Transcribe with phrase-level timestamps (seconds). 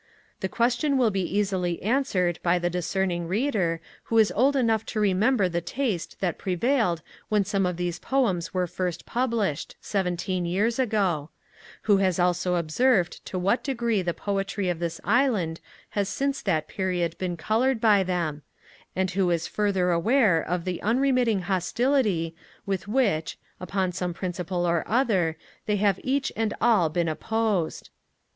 [0.39, 4.99] The question will be easily answered by the discerning Reader who is old enough to
[4.99, 10.79] remember the taste that prevailed when some of these poems were first published, seventeen years
[10.79, 11.29] ago;
[11.83, 16.67] who has also observed to what degree the poetry of this Island has since that
[16.67, 18.41] period been coloured by them;
[18.95, 24.83] and who is further aware of the unremitting hostility with which, upon some principle or
[24.87, 25.37] other,
[25.67, 27.91] they have each and all been opposed.